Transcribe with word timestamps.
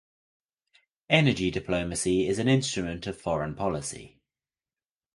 Energy 1.11 1.51
diplomacy 1.51 2.27
is 2.27 2.39
an 2.39 2.47
instrument 2.47 3.05
of 3.05 3.21
foreign 3.21 3.53
policy. 3.53 4.19